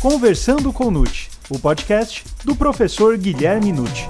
[0.00, 4.06] Conversando com Nute, o podcast do professor Guilherme Nute.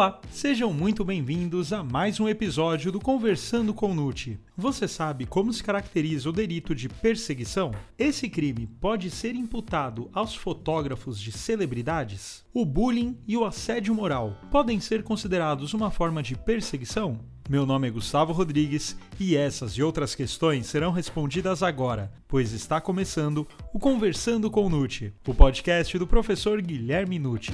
[0.00, 4.40] Olá, sejam muito bem-vindos a mais um episódio do Conversando com Nute.
[4.56, 7.70] Você sabe como se caracteriza o delito de perseguição?
[7.98, 12.46] Esse crime pode ser imputado aos fotógrafos de celebridades?
[12.54, 17.20] O bullying e o assédio moral podem ser considerados uma forma de perseguição?
[17.46, 22.80] Meu nome é Gustavo Rodrigues e essas e outras questões serão respondidas agora, pois está
[22.80, 27.52] começando o Conversando com Nute, o podcast do professor Guilherme Nute.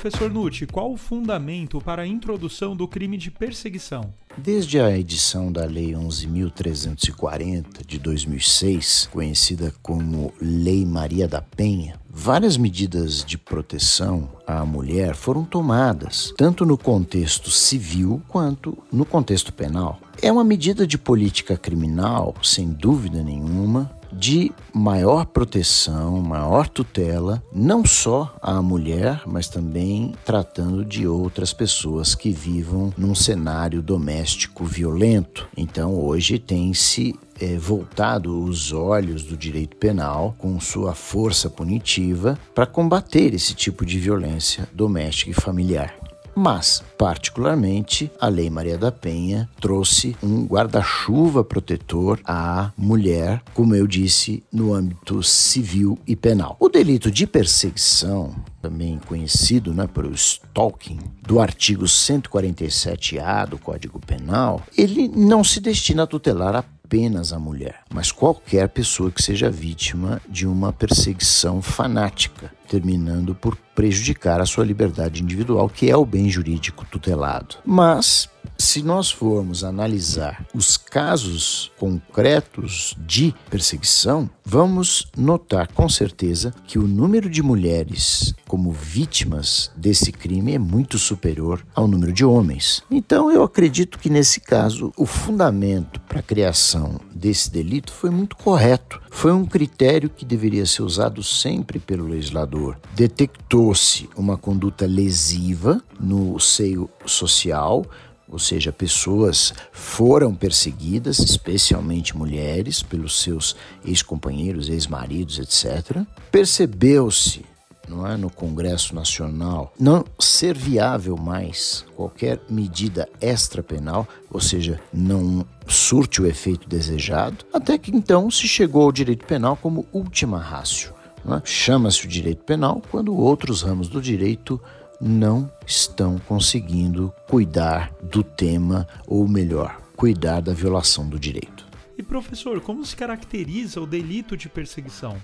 [0.00, 4.14] Professor Nutti, qual o fundamento para a introdução do crime de perseguição?
[4.34, 12.56] Desde a edição da Lei 11.340 de 2006, conhecida como Lei Maria da Penha, várias
[12.56, 20.00] medidas de proteção à mulher foram tomadas, tanto no contexto civil quanto no contexto penal.
[20.22, 27.84] É uma medida de política criminal, sem dúvida nenhuma, de maior proteção, maior tutela, não
[27.84, 35.48] só à mulher, mas também tratando de outras pessoas que vivam num cenário doméstico violento.
[35.56, 42.66] Então, hoje tem-se é, voltado os olhos do direito penal com sua força punitiva para
[42.66, 45.99] combater esse tipo de violência doméstica e familiar.
[46.42, 53.86] Mas, particularmente, a Lei Maria da Penha trouxe um guarda-chuva protetor à mulher, como eu
[53.86, 56.56] disse, no âmbito civil e penal.
[56.58, 64.62] O delito de perseguição, também conhecido né, por stalking, do artigo 147-A do Código Penal,
[64.78, 69.48] ele não se destina a tutelar a apenas a mulher, mas qualquer pessoa que seja
[69.48, 76.06] vítima de uma perseguição fanática, terminando por prejudicar a sua liberdade individual, que é o
[76.06, 77.56] bem jurídico tutelado.
[77.66, 78.29] Mas
[78.60, 86.86] se nós formos analisar os casos concretos de perseguição, vamos notar com certeza que o
[86.86, 92.82] número de mulheres como vítimas desse crime é muito superior ao número de homens.
[92.90, 98.36] Então eu acredito que nesse caso o fundamento para a criação desse delito foi muito
[98.36, 99.00] correto.
[99.10, 102.78] Foi um critério que deveria ser usado sempre pelo legislador.
[102.94, 107.84] Detectou-se uma conduta lesiva no seio social
[108.30, 116.02] ou seja, pessoas foram perseguidas, especialmente mulheres, pelos seus ex-companheiros, ex-maridos, etc.
[116.30, 117.44] Percebeu-se
[117.88, 125.44] não é, no Congresso Nacional, não ser viável mais qualquer medida extrapenal, ou seja, não
[125.66, 130.94] surte o efeito desejado, até que então se chegou ao direito penal como última rácio.
[131.26, 131.42] É?
[131.44, 134.60] Chama-se o direito penal quando outros ramos do direito
[135.00, 141.66] não estão conseguindo cuidar do tema, ou melhor, cuidar da violação do direito.
[141.96, 145.16] E professor, como se caracteriza o delito de perseguição?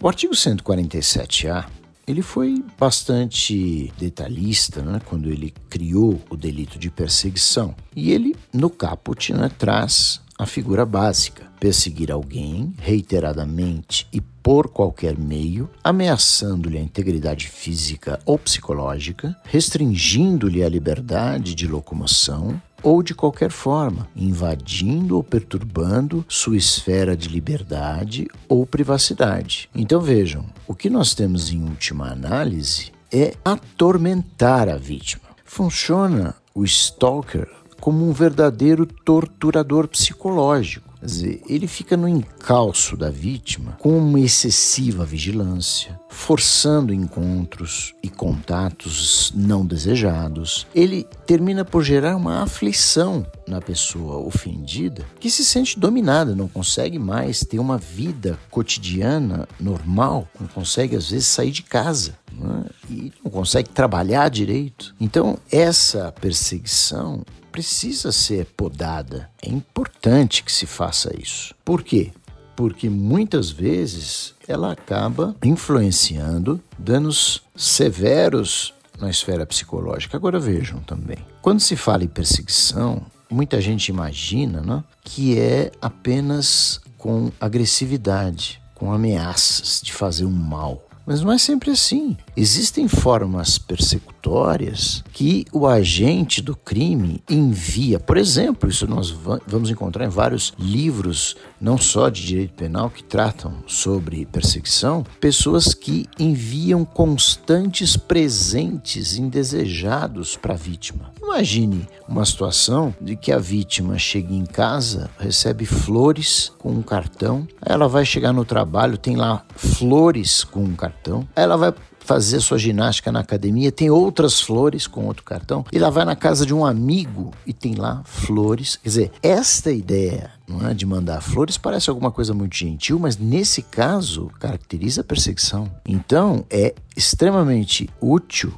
[0.00, 1.66] O artigo 147-A
[2.06, 7.74] ele foi bastante detalhista né, quando ele criou o delito de perseguição.
[7.96, 15.16] E ele, no caput, né, traz a figura básica: perseguir alguém reiteradamente e por qualquer
[15.16, 23.50] meio, ameaçando-lhe a integridade física ou psicológica, restringindo-lhe a liberdade de locomoção, ou de qualquer
[23.50, 29.70] forma, invadindo ou perturbando sua esfera de liberdade ou privacidade.
[29.74, 35.22] Então vejam, o que nós temos em última análise é atormentar a vítima.
[35.44, 37.48] Funciona o stalker
[37.84, 40.88] como um verdadeiro torturador psicológico.
[40.98, 48.08] Quer dizer, ele fica no encalço da vítima com uma excessiva vigilância, forçando encontros e
[48.08, 50.66] contatos não desejados.
[50.74, 56.98] Ele termina por gerar uma aflição na pessoa ofendida que se sente dominada, não consegue
[56.98, 62.14] mais ter uma vida cotidiana normal, não consegue às vezes sair de casa.
[62.32, 62.64] Né?
[62.90, 64.94] E não consegue trabalhar direito.
[65.00, 67.22] Então, essa perseguição
[67.52, 69.30] precisa ser podada.
[69.40, 71.54] É importante que se faça isso.
[71.64, 72.10] Por quê?
[72.56, 80.16] Porque muitas vezes ela acaba influenciando danos severos na esfera psicológica.
[80.16, 86.80] Agora vejam também, quando se fala em perseguição, muita gente imagina né, que é apenas
[86.96, 90.82] com agressividade, com ameaças de fazer um mal.
[91.06, 92.16] Mas não é sempre assim.
[92.36, 98.00] Existem formas persecutórias contraditórias que o agente do crime envia.
[98.00, 99.10] Por exemplo, isso nós
[99.46, 105.74] vamos encontrar em vários livros, não só de direito penal, que tratam sobre perseguição, pessoas
[105.74, 111.12] que enviam constantes presentes indesejados para a vítima.
[111.22, 117.46] Imagine uma situação de que a vítima chega em casa, recebe flores com um cartão,
[117.64, 121.72] ela vai chegar no trabalho, tem lá flores com um cartão, ela vai
[122.04, 126.14] fazer sua ginástica na academia, tem outras flores com outro cartão, e ela vai na
[126.14, 128.76] casa de um amigo e tem lá flores.
[128.76, 133.16] Quer dizer, esta ideia não é, de mandar flores parece alguma coisa muito gentil, mas
[133.16, 135.70] nesse caso caracteriza a perseguição.
[135.86, 138.52] Então é extremamente útil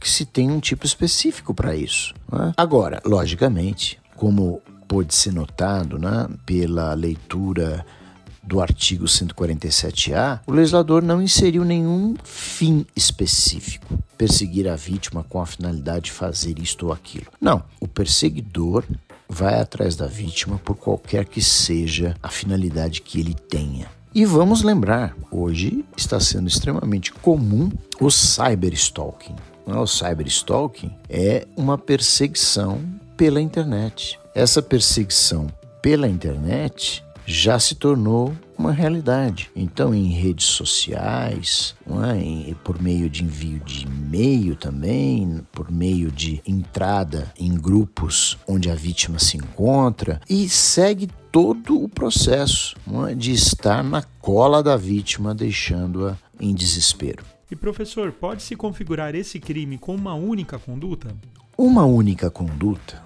[0.00, 2.14] que se tenha um tipo específico para isso.
[2.32, 2.52] É?
[2.56, 7.84] Agora, logicamente, como pode ser notado né, pela leitura
[8.48, 15.44] do artigo 147-A, o legislador não inseriu nenhum fim específico, perseguir a vítima com a
[15.44, 17.26] finalidade de fazer isto ou aquilo.
[17.38, 18.84] Não, o perseguidor
[19.28, 23.86] vai atrás da vítima por qualquer que seja a finalidade que ele tenha.
[24.14, 29.36] E vamos lembrar, hoje está sendo extremamente comum o cyberstalking.
[29.66, 32.80] O cyberstalking é uma perseguição
[33.14, 34.18] pela internet.
[34.34, 35.48] Essa perseguição
[35.82, 39.50] pela internet já se tornou uma realidade.
[39.54, 42.54] Então, em redes sociais, é?
[42.64, 48.74] por meio de envio de e-mail também, por meio de entrada em grupos onde a
[48.74, 52.74] vítima se encontra, e segue todo o processo
[53.06, 53.14] é?
[53.14, 57.22] de estar na cola da vítima, deixando-a em desespero.
[57.50, 61.14] E professor, pode-se configurar esse crime com uma única conduta?
[61.58, 63.02] Uma única conduta,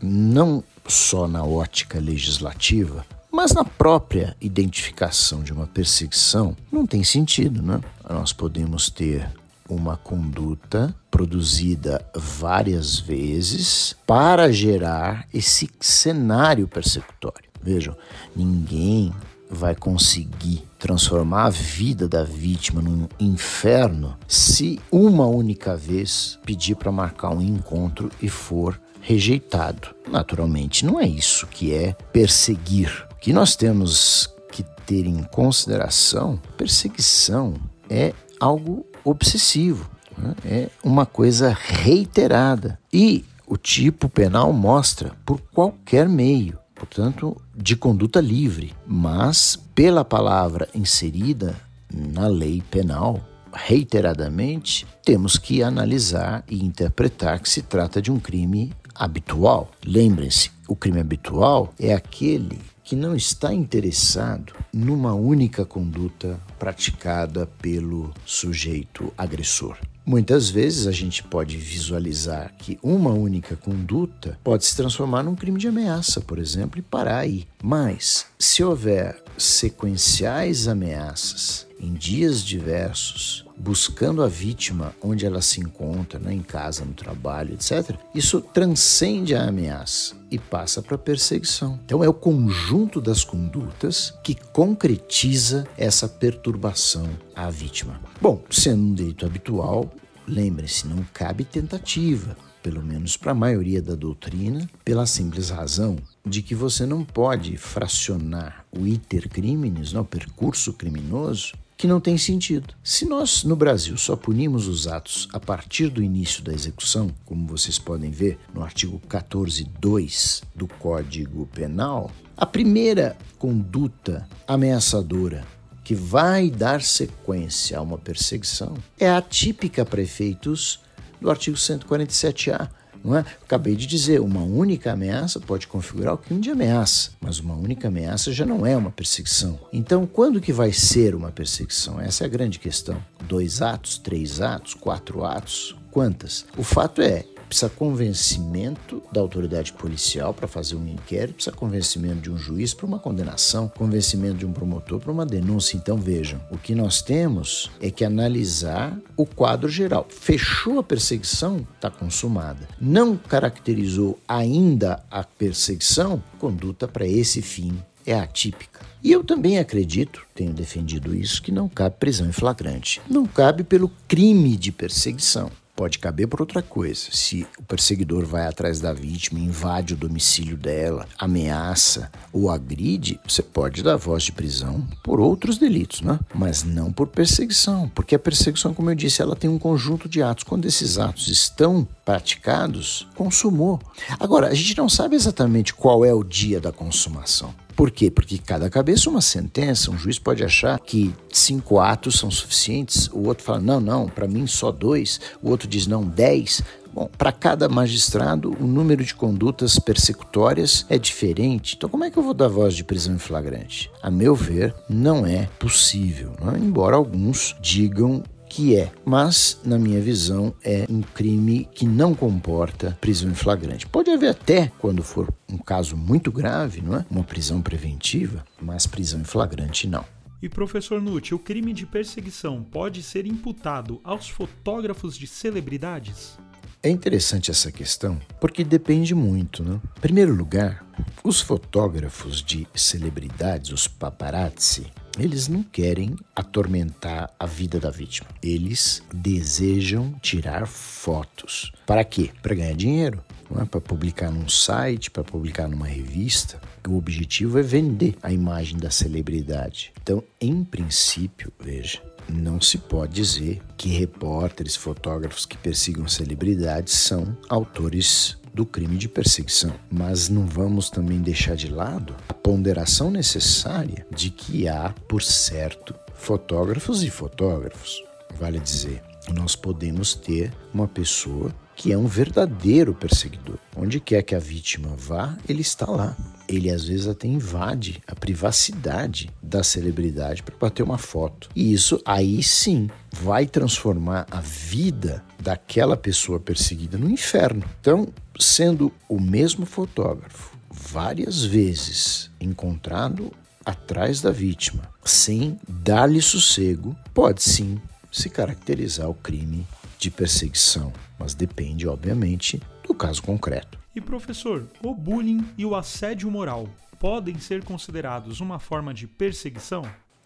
[0.00, 3.04] não só na ótica legislativa,
[3.44, 7.78] mas na própria identificação de uma perseguição, não tem sentido, né?
[8.08, 9.28] Nós podemos ter
[9.68, 17.50] uma conduta produzida várias vezes para gerar esse cenário persecutório.
[17.62, 17.94] Vejam,
[18.34, 19.12] ninguém
[19.50, 26.90] vai conseguir transformar a vida da vítima num inferno se uma única vez pedir para
[26.90, 29.94] marcar um encontro e for rejeitado.
[30.10, 37.54] Naturalmente, não é isso que é perseguir que nós temos que ter em consideração, perseguição
[37.88, 39.88] é algo obsessivo,
[40.18, 40.34] né?
[40.44, 42.78] é uma coisa reiterada.
[42.92, 50.68] E o tipo penal mostra por qualquer meio, portanto, de conduta livre, mas pela palavra
[50.74, 51.56] inserida
[51.90, 58.70] na lei penal, reiteradamente, temos que analisar e interpretar que se trata de um crime
[58.94, 59.70] habitual.
[59.82, 68.12] Lembrem-se, o crime habitual é aquele que não está interessado numa única conduta praticada pelo
[68.26, 69.78] sujeito agressor.
[70.06, 75.58] Muitas vezes a gente pode visualizar que uma única conduta pode se transformar num crime
[75.58, 77.46] de ameaça, por exemplo, e parar aí.
[77.62, 86.18] Mas, se houver sequenciais ameaças em dias diversos buscando a vítima onde ela se encontra,
[86.18, 91.78] né, em casa, no trabalho, etc., isso transcende a ameaça e passa para a perseguição.
[91.84, 98.00] Então é o conjunto das condutas que concretiza essa perturbação à vítima.
[98.20, 99.92] Bom, sendo um delito habitual,
[100.26, 106.40] lembre-se, não cabe tentativa pelo menos para a maioria da doutrina, pela simples razão de
[106.40, 112.16] que você não pode fracionar o iter criminis, não, o percurso criminoso, que não tem
[112.16, 112.74] sentido.
[112.82, 117.46] Se nós no Brasil só punimos os atos a partir do início da execução, como
[117.46, 125.44] vocês podem ver no artigo 14.2 do Código Penal, a primeira conduta ameaçadora
[125.82, 130.80] que vai dar sequência a uma perseguição é atípica para efeitos
[131.20, 133.24] do artigo 147-A não é?
[133.42, 137.88] Acabei de dizer, uma única ameaça pode configurar o crime de ameaça, mas uma única
[137.88, 139.60] ameaça já não é uma perseguição.
[139.72, 142.00] Então, quando que vai ser uma perseguição?
[142.00, 142.96] Essa é a grande questão.
[143.24, 146.46] Dois atos, três atos, quatro atos, quantas?
[146.56, 152.30] O fato é, precisa convencimento da autoridade policial para fazer um inquérito, precisa convencimento de
[152.30, 155.76] um juiz para uma condenação, convencimento de um promotor para uma denúncia.
[155.76, 160.04] Então vejam, o que nós temos é que analisar o quadro geral.
[160.10, 162.66] Fechou a perseguição, está consumada.
[162.80, 168.80] Não caracterizou ainda a perseguição, conduta para esse fim é atípica.
[169.02, 173.00] E eu também acredito, tenho defendido isso, que não cabe prisão em flagrante.
[173.08, 175.50] Não cabe pelo crime de perseguição.
[175.76, 177.08] Pode caber por outra coisa.
[177.10, 183.42] Se o perseguidor vai atrás da vítima, invade o domicílio dela, ameaça ou agride, você
[183.42, 186.20] pode dar voz de prisão por outros delitos, né?
[186.32, 190.22] Mas não por perseguição, porque a perseguição, como eu disse, ela tem um conjunto de
[190.22, 190.44] atos.
[190.44, 193.80] Quando esses atos estão praticados, consumou.
[194.20, 197.52] Agora, a gente não sabe exatamente qual é o dia da consumação.
[197.76, 198.10] Por quê?
[198.10, 199.90] Porque cada cabeça é uma sentença.
[199.90, 204.28] Um juiz pode achar que cinco atos são suficientes, o outro fala, não, não, para
[204.28, 206.62] mim só dois, o outro diz, não, dez.
[206.92, 211.74] Bom, para cada magistrado, o número de condutas persecutórias é diferente.
[211.76, 213.90] Então, como é que eu vou dar voz de prisão em flagrante?
[214.00, 216.58] A meu ver, não é possível, não é?
[216.58, 218.22] embora alguns digam
[218.54, 223.84] que é, mas na minha visão é um crime que não comporta prisão em flagrante.
[223.84, 227.04] Pode haver até, quando for um caso muito grave, não é?
[227.10, 230.04] Uma prisão preventiva, mas prisão em flagrante não.
[230.40, 236.38] E professor Nutti, o crime de perseguição pode ser imputado aos fotógrafos de celebridades?
[236.84, 239.80] É interessante essa questão porque depende muito, né?
[239.96, 240.84] Em primeiro lugar,
[241.24, 248.28] os fotógrafos de celebridades, os paparazzi, eles não querem atormentar a vida da vítima.
[248.42, 251.72] Eles desejam tirar fotos.
[251.86, 252.28] Para quê?
[252.42, 253.24] Para ganhar dinheiro.
[253.60, 256.60] É para publicar num site, para publicar numa revista.
[256.88, 259.92] O objetivo é vender a imagem da celebridade.
[260.02, 267.36] Então, em princípio, veja, não se pode dizer que repórteres, fotógrafos que persigam celebridades são
[267.48, 269.74] autores do crime de perseguição.
[269.90, 275.94] Mas não vamos também deixar de lado a ponderação necessária de que há, por certo,
[276.14, 278.02] fotógrafos e fotógrafos.
[278.38, 283.58] Vale dizer, nós podemos ter uma pessoa que é um verdadeiro perseguidor.
[283.76, 286.16] Onde quer que a vítima vá, ele está lá.
[286.48, 291.48] Ele às vezes até invade a privacidade da celebridade para bater uma foto.
[291.54, 297.64] E isso aí sim vai transformar a vida daquela pessoa perseguida no inferno.
[297.80, 303.32] Então, sendo o mesmo fotógrafo várias vezes encontrado
[303.64, 307.80] atrás da vítima, sem dar-lhe sossego, pode sim
[308.12, 309.66] se caracterizar o crime
[309.98, 313.78] de perseguição, mas depende, obviamente, do caso concreto.
[313.94, 316.68] E professor, o bullying e o assédio moral
[316.98, 319.82] podem ser considerados uma forma de perseguição?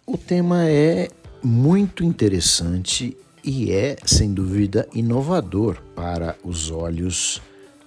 [0.06, 1.08] O tema é
[1.42, 7.40] muito interessante e é, sem dúvida, inovador para os olhos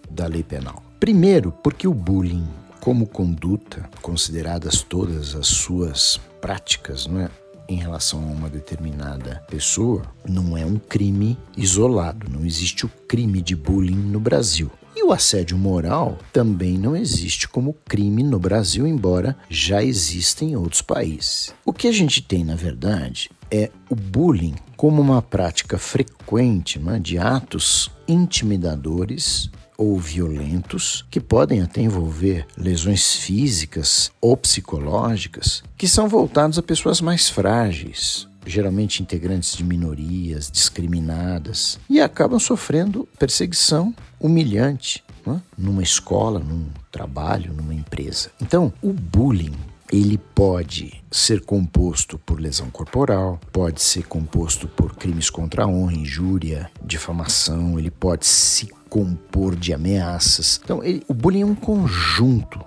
[0.10, 0.84] da lei penal.
[1.00, 2.48] Primeiro, porque o bullying,
[2.80, 7.30] como conduta, consideradas todas as suas práticas, não é?
[7.68, 13.42] Em relação a uma determinada pessoa não é um crime isolado, não existe o crime
[13.42, 14.70] de bullying no Brasil.
[14.96, 20.56] E o assédio moral também não existe como crime no Brasil, embora já exista em
[20.56, 21.54] outros países.
[21.66, 27.00] O que a gente tem, na verdade, é o bullying como uma prática frequente né,
[27.00, 29.50] de atos intimidadores
[29.82, 37.02] ou violentos, que podem até envolver lesões físicas ou psicológicas, que são voltados a pessoas
[37.02, 45.42] mais frágeis, geralmente integrantes de minorias, discriminadas, e acabam sofrendo perseguição humilhante né?
[45.58, 48.30] numa escola, num trabalho, numa empresa.
[48.40, 49.56] Então, o bullying
[49.92, 55.96] ele pode ser composto por lesão corporal, pode ser composto por crimes contra a honra,
[55.96, 60.60] injúria, difamação, ele pode se compor de ameaças.
[60.62, 62.60] Então, ele, o bullying é um conjunto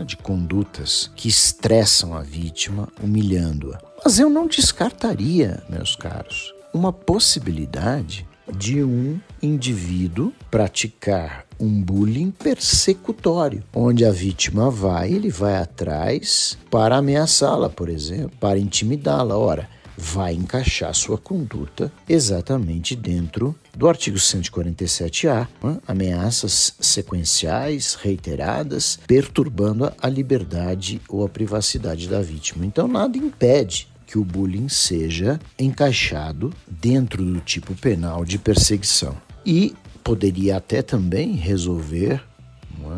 [0.00, 3.78] é, de condutas que estressam a vítima, humilhando-a.
[4.02, 13.62] Mas eu não descartaria, meus caros, uma possibilidade de um indivíduo praticar um bullying persecutório,
[13.74, 19.36] onde a vítima vai, ele vai atrás para ameaçá-la, por exemplo, para intimidá-la.
[19.36, 25.78] Ora, vai encaixar sua conduta exatamente dentro do artigo 147-A, né?
[25.86, 32.64] ameaças sequenciais, reiteradas, perturbando a liberdade ou a privacidade da vítima.
[32.64, 39.16] Então, nada impede que o bullying seja encaixado dentro do tipo penal de perseguição.
[39.44, 42.22] E poderia até também resolver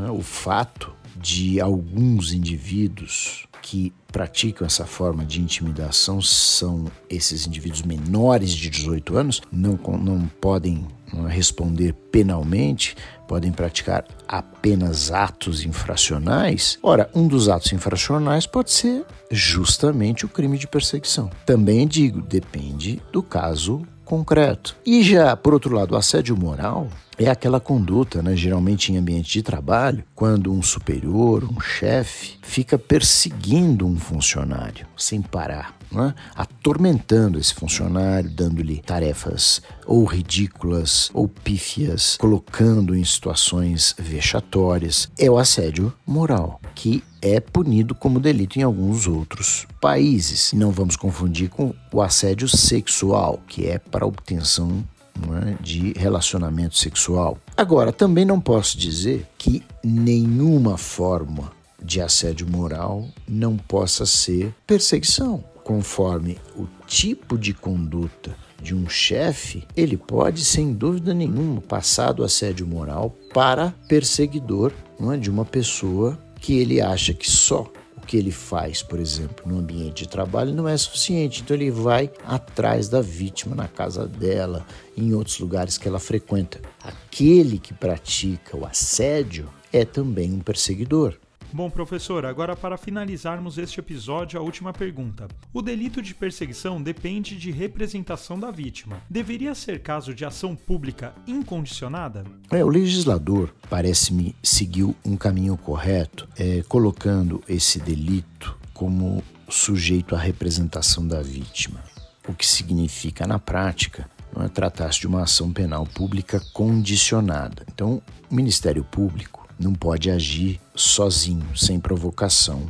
[0.06, 7.82] é, o fato de alguns indivíduos que praticam essa forma de intimidação são esses indivíduos
[7.82, 10.88] menores de 18 anos, não, não podem
[11.28, 12.96] responder penalmente,
[13.28, 16.80] podem praticar apenas atos infracionais.
[16.82, 21.30] Ora, um dos atos infracionais pode ser justamente o crime de perseguição.
[21.46, 24.74] Também digo, depende do caso concreto.
[24.84, 29.30] E já, por outro lado, o assédio moral é aquela conduta, né, geralmente em ambiente
[29.30, 35.79] de trabalho, quando um superior, um chefe, fica perseguindo um funcionário sem parar.
[35.96, 36.14] É?
[36.34, 45.10] atormentando esse funcionário, dando-lhe tarefas ou ridículas ou pífias, colocando em situações vexatórias.
[45.18, 50.52] É o assédio moral, que é punido como delito em alguns outros países.
[50.52, 54.84] Não vamos confundir com o assédio sexual, que é para obtenção
[55.16, 57.36] é, de relacionamento sexual.
[57.56, 65.42] Agora, também não posso dizer que nenhuma forma de assédio moral não possa ser perseguição.
[65.70, 72.24] Conforme o tipo de conduta de um chefe, ele pode, sem dúvida nenhuma, passar do
[72.24, 78.16] assédio moral para perseguidor é, de uma pessoa que ele acha que só o que
[78.16, 81.40] ele faz, por exemplo, no ambiente de trabalho não é suficiente.
[81.40, 86.60] Então ele vai atrás da vítima na casa dela, em outros lugares que ela frequenta.
[86.82, 91.14] Aquele que pratica o assédio é também um perseguidor.
[91.52, 95.26] Bom, professor, agora para finalizarmos este episódio, a última pergunta.
[95.52, 99.02] O delito de perseguição depende de representação da vítima.
[99.10, 102.22] Deveria ser caso de ação pública incondicionada?
[102.50, 110.18] É, o legislador parece-me seguiu um caminho correto, é, colocando esse delito como sujeito à
[110.18, 111.82] representação da vítima,
[112.28, 117.64] o que significa na prática não é tratar-se de uma ação penal pública condicionada.
[117.72, 122.66] Então, o Ministério Público não pode agir sozinho, sem provocação,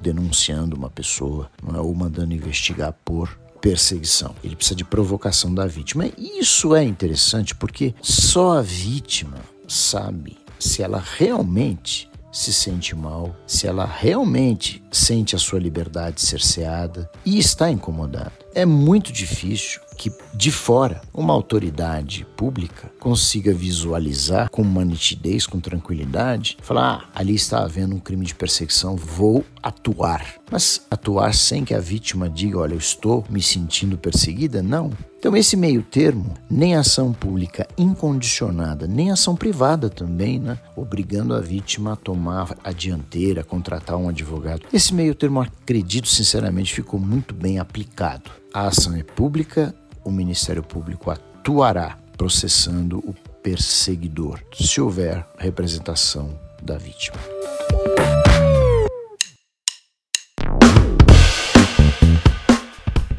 [0.00, 1.78] denunciando uma pessoa é?
[1.78, 4.34] ou mandando investigar por perseguição.
[4.44, 6.06] Ele precisa de provocação da vítima.
[6.18, 13.34] E isso é interessante porque só a vítima sabe se ela realmente se sente mal,
[13.46, 18.32] se ela realmente sente a sua liberdade cerceada e está incomodada.
[18.54, 25.60] É muito difícil que de fora uma autoridade pública consiga visualizar com uma nitidez, com
[25.60, 30.34] tranquilidade, falar: ah, ali está havendo um crime de perseguição, vou atuar.
[30.50, 34.62] Mas atuar sem que a vítima diga: olha, eu estou me sentindo perseguida?
[34.62, 34.90] Não.
[35.18, 40.58] Então, esse meio termo, nem ação pública incondicionada, nem ação privada também, né?
[40.76, 44.66] Obrigando a vítima a tomar a dianteira, contratar um advogado.
[44.70, 48.43] Esse meio termo, acredito sinceramente, ficou muito bem aplicado.
[48.56, 56.78] A ação é pública, o Ministério Público atuará processando o perseguidor, se houver representação da
[56.78, 57.18] vítima.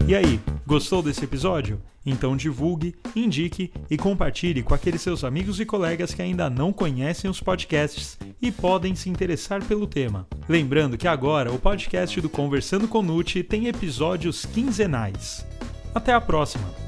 [0.07, 1.81] E aí, gostou desse episódio?
[2.05, 7.29] Então divulgue, indique e compartilhe com aqueles seus amigos e colegas que ainda não conhecem
[7.29, 10.27] os podcasts e podem se interessar pelo tema.
[10.47, 15.45] Lembrando que agora o podcast do Conversando com Nute tem episódios quinzenais.
[15.93, 16.84] Até a próxima!